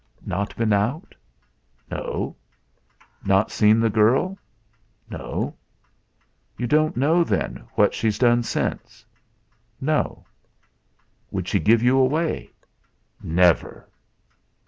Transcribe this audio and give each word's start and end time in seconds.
"Not 0.25 0.55
been 0.55 0.73
out?" 0.73 1.13
"No." 1.91 2.35
"Not 3.23 3.51
seen 3.51 3.79
the 3.79 3.89
girl?" 3.91 4.35
"No." 5.11 5.55
"You 6.57 6.65
don't 6.65 6.97
know, 6.97 7.23
then, 7.23 7.65
what 7.75 7.93
she's 7.93 8.17
done 8.17 8.41
since?" 8.41 9.05
"No." 9.79 10.25
"Would 11.29 11.47
she 11.47 11.59
give 11.59 11.83
you 11.83 11.99
away?" 11.99 12.49
"Never." 13.21 13.87